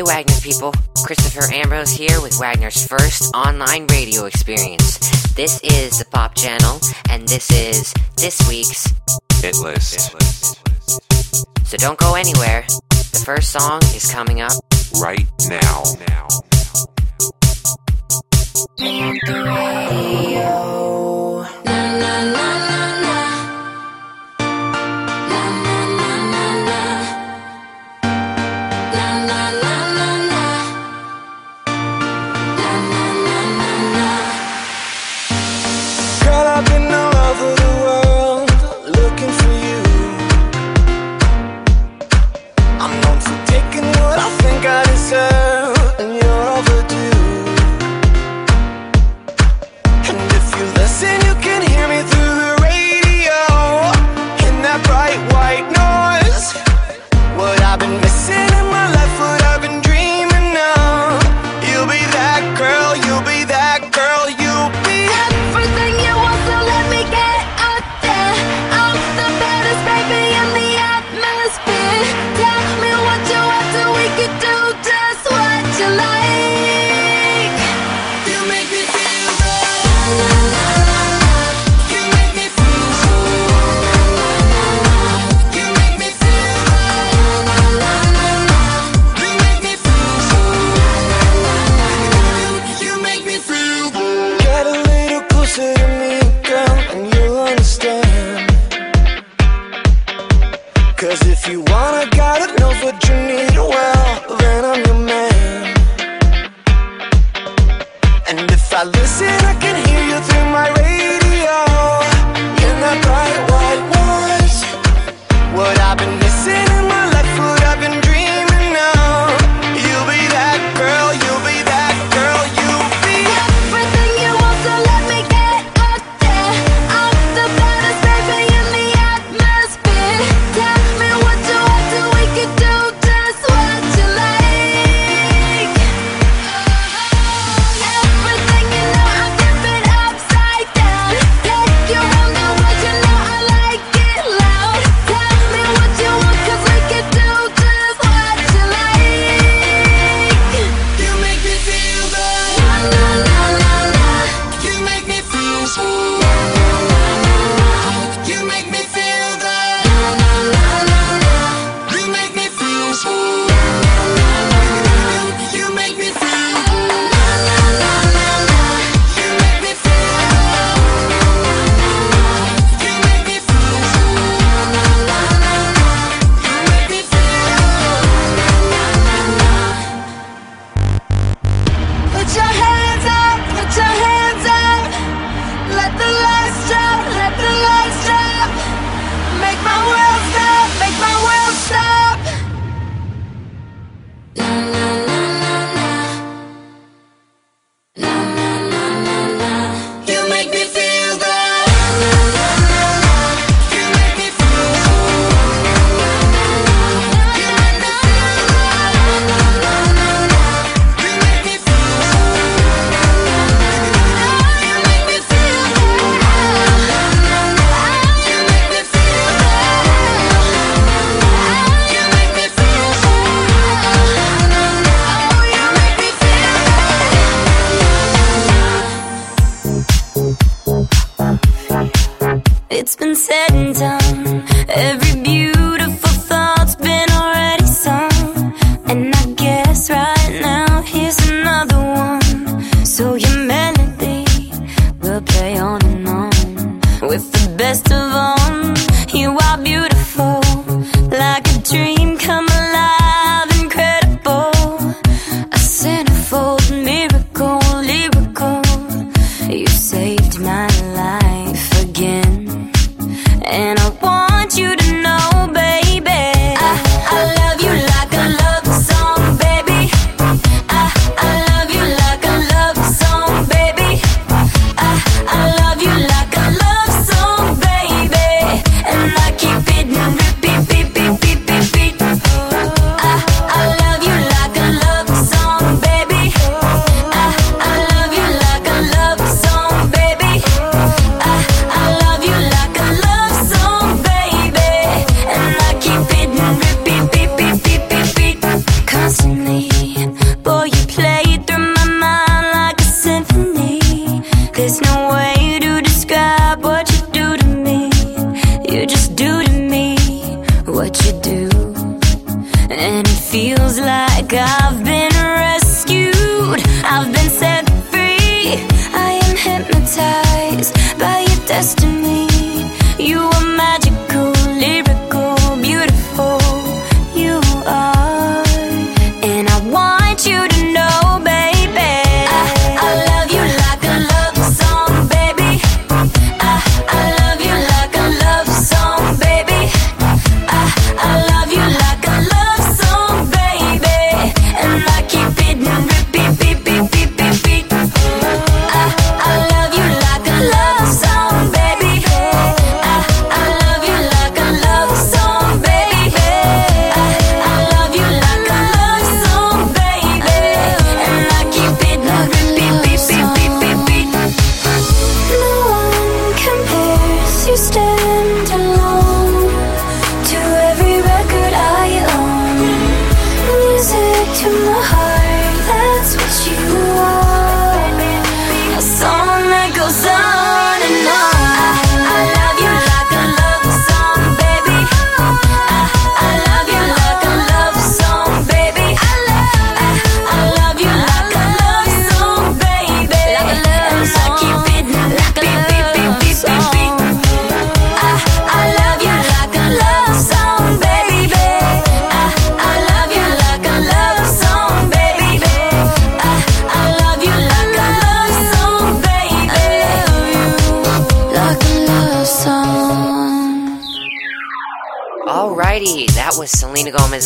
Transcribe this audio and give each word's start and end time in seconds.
Hey, 0.00 0.04
Wagner 0.04 0.40
people. 0.40 0.72
Christopher 1.04 1.52
Ambrose 1.52 1.90
here 1.90 2.22
with 2.22 2.40
Wagner's 2.40 2.86
first 2.86 3.34
online 3.34 3.86
radio 3.88 4.24
experience. 4.24 4.96
This 5.34 5.60
is 5.62 5.98
the 5.98 6.06
Pop 6.06 6.34
Channel, 6.34 6.80
and 7.10 7.28
this 7.28 7.50
is 7.50 7.92
this 8.16 8.40
week's 8.48 8.90
Hit 9.42 9.58
List. 9.58 10.16
So 11.66 11.76
don't 11.76 11.98
go 11.98 12.14
anywhere. 12.14 12.64
The 12.88 13.22
first 13.26 13.50
song 13.52 13.82
is 13.94 14.10
coming 14.10 14.40
up 14.40 14.52
right 15.02 15.26
now. 15.50 15.82
now. 16.08 16.28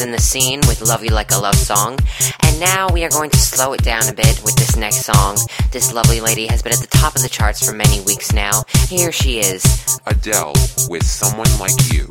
In 0.05 0.13
the 0.13 0.21
scene 0.21 0.61
with 0.69 0.83
Love 0.83 1.03
You 1.03 1.11
Like 1.11 1.33
a 1.33 1.39
Love 1.39 1.55
Song. 1.55 1.99
And 2.43 2.61
now 2.61 2.89
we 2.93 3.05
are 3.05 3.09
going 3.09 3.31
to 3.31 3.39
slow 3.39 3.73
it 3.73 3.83
down 3.83 4.07
a 4.09 4.13
bit 4.13 4.43
with 4.45 4.55
this 4.57 4.77
next 4.77 5.07
song. 5.07 5.39
This 5.73 5.95
lovely 5.95 6.21
lady 6.21 6.47
has 6.47 6.63
been 6.63 6.73
at 6.73 6.79
the 6.79 6.87
top 6.87 7.17
of 7.17 7.23
the 7.23 7.29
charts 7.29 7.67
for 7.67 7.75
many 7.75 8.03
weeks 8.03 8.33
now. 8.33 8.63
Here 8.89 9.11
she 9.11 9.39
is. 9.41 9.65
Adele 10.07 10.53
with 10.89 11.07
Someone 11.07 11.49
Like 11.59 11.73
You. 11.91 12.11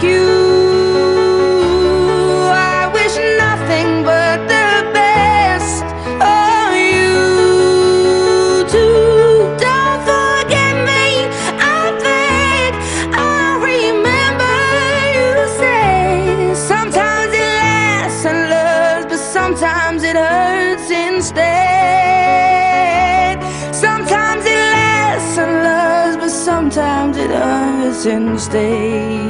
like 0.00 0.10
you. 0.10 0.28
I 2.52 2.88
wish 2.92 3.16
nothing 3.38 4.02
but 4.04 4.38
the 4.48 4.90
best 4.94 5.84
of 6.10 6.72
you 6.74 8.64
too. 8.68 9.56
Don't 9.58 10.00
forget 10.10 10.74
me, 10.88 11.28
I 11.60 11.92
think 12.04 12.74
I 13.14 13.58
remember 13.70 14.56
you 15.16 15.30
say 15.60 16.54
sometimes 16.54 17.32
it 17.34 17.50
lasts 17.60 18.24
and 18.24 18.40
loves, 18.48 19.06
but 19.06 19.18
sometimes 19.18 20.02
it 20.02 20.16
hurts 20.16 20.90
instead. 20.90 21.40
Sometimes 23.74 24.44
it 24.46 24.60
lasts 24.76 25.38
and 25.38 25.52
loves, 25.62 26.16
but 26.16 26.30
sometimes 26.30 27.16
it 27.16 27.30
hurts 27.30 28.06
instead. 28.06 29.29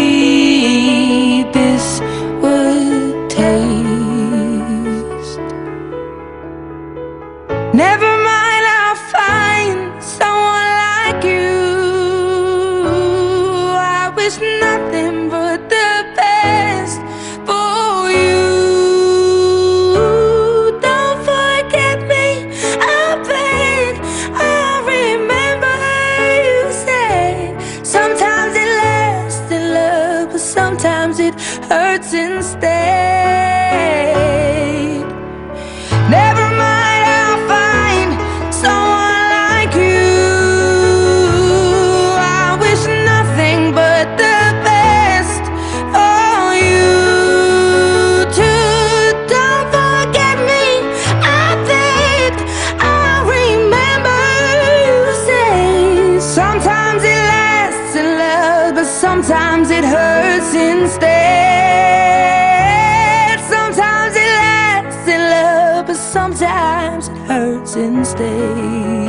It 67.01 67.17
hurts 67.25 67.75
instead. 67.77 69.00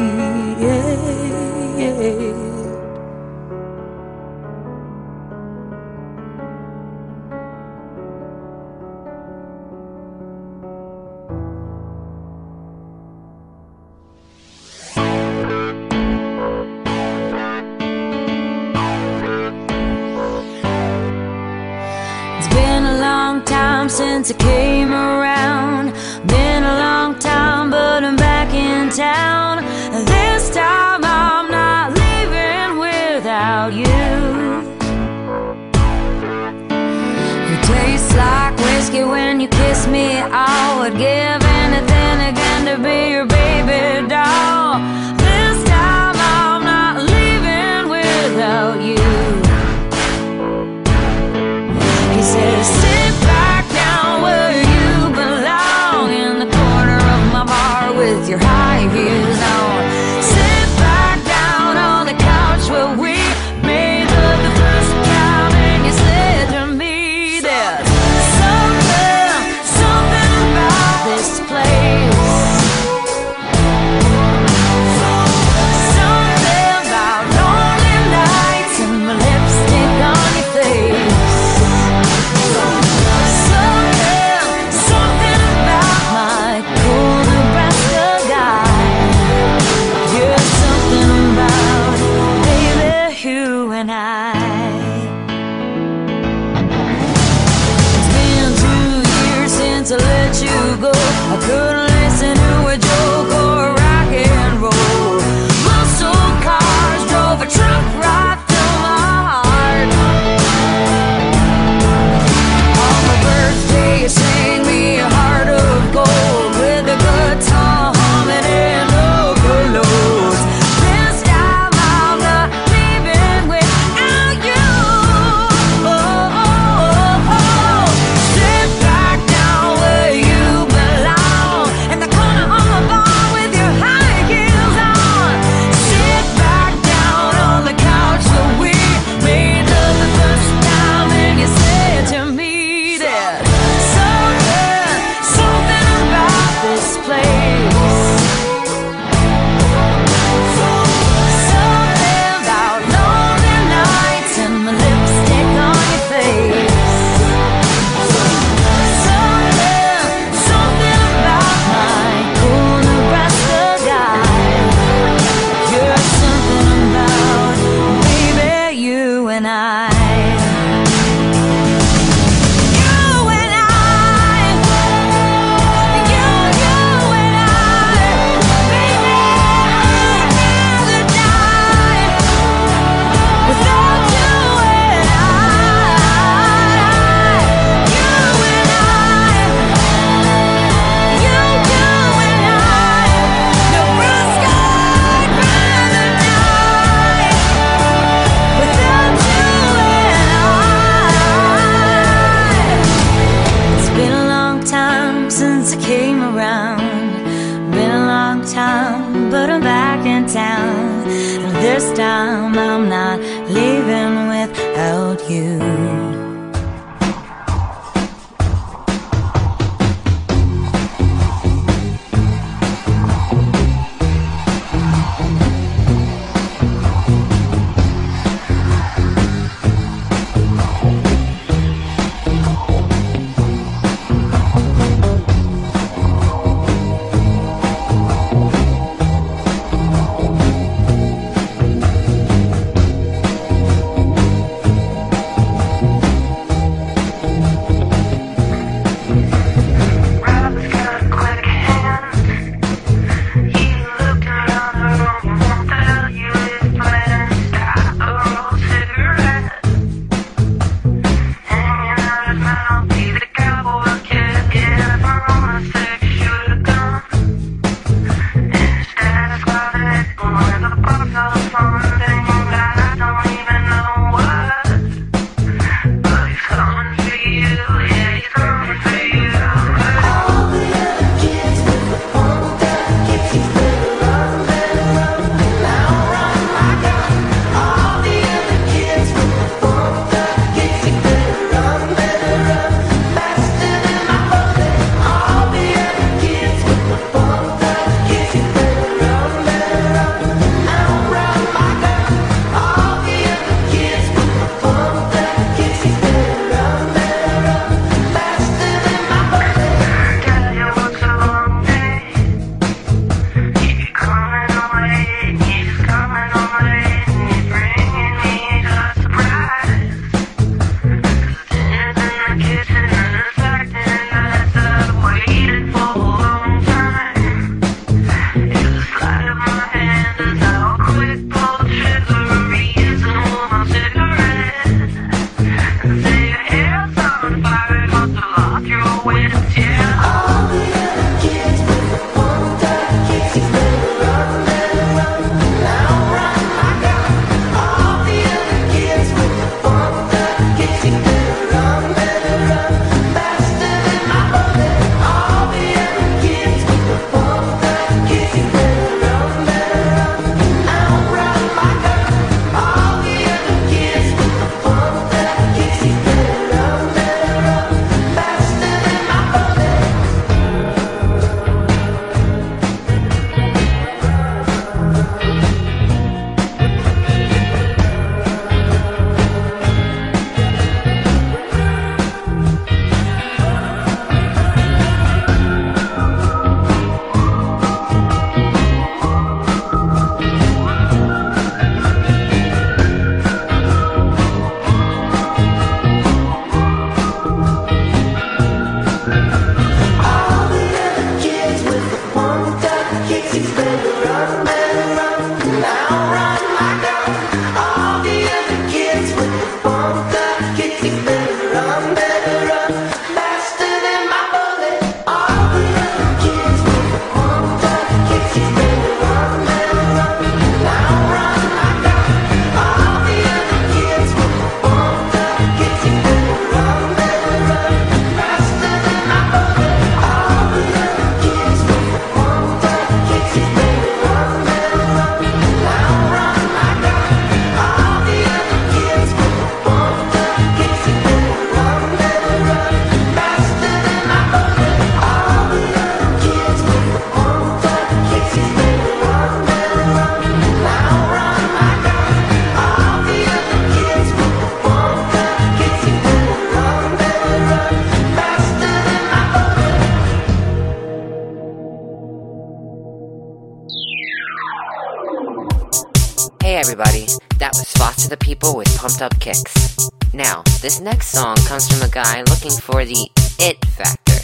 The 468.12 468.16
People 468.18 468.54
with 468.54 468.68
Pumped 468.76 469.00
Up 469.00 469.18
Kicks. 469.20 469.88
Now, 470.12 470.42
this 470.60 470.80
next 470.80 471.08
song 471.08 471.34
comes 471.48 471.66
from 471.66 471.80
a 471.80 471.88
guy 471.88 472.22
looking 472.28 472.50
for 472.50 472.84
the 472.84 473.08
it 473.38 473.64
factor. 473.64 474.20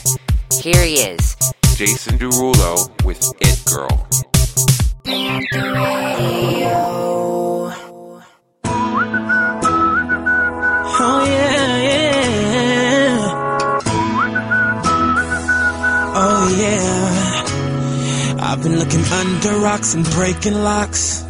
Here 0.61 0.85
he 0.85 0.97
is. 0.97 1.35
Jason 1.75 2.19
Derulo 2.19 2.91
with 3.07 3.19
It 3.41 3.65
Girl. 3.65 4.07
Oh 11.01 11.25
yeah, 11.25 11.77
yeah. 11.89 12.13
Oh 16.15 16.49
yeah. 16.61 18.37
I've 18.39 18.63
been 18.63 18.79
looking 18.79 19.05
under 19.05 19.61
rocks 19.61 19.95
and 19.95 20.05
breaking 20.11 20.63
locks. 20.63 21.25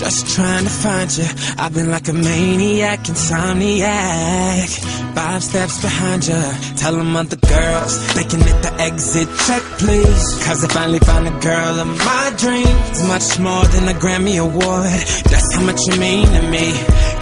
Just 0.00 0.34
trying 0.34 0.64
to 0.64 0.70
find 0.70 1.12
you. 1.12 1.28
I've 1.58 1.74
been 1.74 1.90
like 1.90 2.08
a 2.08 2.14
maniac, 2.14 3.00
insomniac. 3.00 4.68
Five 5.14 5.42
steps 5.44 5.82
behind 5.82 6.26
you. 6.26 6.40
Tell 6.80 6.96
them 6.96 7.14
other 7.14 7.36
girls 7.36 7.92
they 8.14 8.24
can 8.24 8.40
hit 8.40 8.62
the 8.64 8.72
exit 8.80 9.28
check, 9.44 9.60
please. 9.76 10.24
Cause 10.46 10.64
I 10.64 10.68
finally 10.72 11.00
found 11.00 11.28
a 11.28 11.36
girl 11.44 11.80
of 11.84 11.86
my 11.86 12.32
dreams. 12.40 12.96
Much 13.12 13.38
more 13.44 13.62
than 13.76 13.92
a 13.92 13.96
Grammy 14.00 14.40
Award. 14.40 14.88
That's 15.28 15.52
how 15.54 15.64
much 15.68 15.84
you 15.84 15.92
mean 16.00 16.24
to 16.32 16.42
me. 16.48 16.72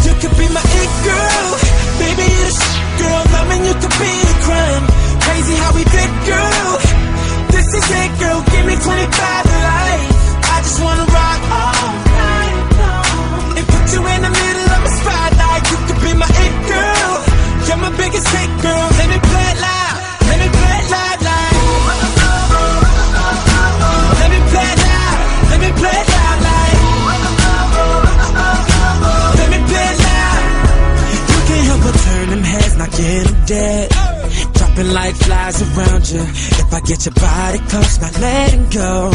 You 0.06 0.14
could 0.22 0.38
be 0.38 0.46
my 0.54 0.62
it 0.62 0.92
girl. 1.02 1.48
Baby, 1.98 2.30
you're 2.30 2.46
the 2.46 2.54
shit 2.62 2.86
girl. 3.02 3.22
Loving 3.34 3.62
you 3.66 3.74
could 3.74 3.96
be 3.98 4.14
a 4.22 4.34
crime. 4.46 4.84
Crazy 5.26 5.54
how 5.58 5.74
we 5.74 5.82
did, 5.82 6.10
girl. 6.30 6.70
This 7.50 7.66
is 7.74 7.86
it, 7.90 8.10
girl. 8.22 8.38
Give 8.54 8.64
me 8.70 8.78
25 8.78 8.86
to 8.86 9.58
life. 9.66 10.06
I 10.46 10.56
just 10.62 10.78
wanna 10.78 11.06
rock 11.10 11.42
on. 11.58 12.07
dead. 33.48 33.88
Dropping 34.52 34.92
like 34.92 35.16
flies 35.16 35.56
around 35.64 36.04
you. 36.12 36.20
If 36.20 36.68
I 36.68 36.80
get 36.84 37.00
your 37.08 37.16
body 37.16 37.58
close, 37.72 37.96
not 38.04 38.14
letting 38.20 38.68
go. 38.68 39.10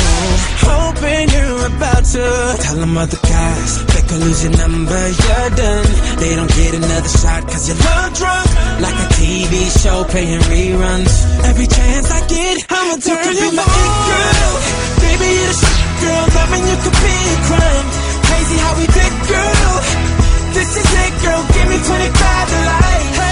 Hoping 0.66 1.26
you're 1.30 1.66
about 1.70 2.04
to 2.18 2.26
tell 2.66 2.78
them 2.82 2.98
other 2.98 3.22
guys. 3.22 3.72
They 3.94 4.02
could 4.10 4.22
lose 4.26 4.42
your 4.44 4.58
number, 4.58 5.02
you're 5.22 5.50
done. 5.54 5.88
They 6.18 6.34
don't 6.34 6.50
get 6.50 6.74
another 6.74 7.14
shot 7.22 7.46
cause 7.46 7.70
you're 7.70 7.78
love 7.78 8.10
drunk. 8.18 8.48
Like 8.82 8.98
a 9.06 9.08
TV 9.22 9.54
show 9.70 10.04
playing 10.10 10.42
reruns. 10.50 11.14
Every 11.46 11.68
chance 11.70 12.10
I 12.10 12.20
get, 12.26 12.66
I'ma 12.74 12.98
turn 13.06 13.38
you, 13.38 13.54
you 13.54 13.56
my 13.56 13.70
it, 13.70 13.94
girl. 14.10 14.54
Baby, 14.98 15.30
you're 15.30 15.54
the 15.54 15.58
shit, 15.62 15.90
girl. 16.02 16.26
Loving 16.34 16.66
you 16.74 16.78
could 16.82 16.98
be 17.06 17.16
a 17.22 17.38
crime. 17.54 17.88
Crazy 18.26 18.58
how 18.66 18.74
we 18.82 18.86
did, 18.98 19.14
girl. 19.30 19.74
This 20.58 20.72
is 20.82 20.90
it, 21.06 21.14
girl. 21.22 21.42
Give 21.54 21.68
me 21.70 21.78
25 21.86 22.50
to 22.50 22.60
life. 22.66 23.23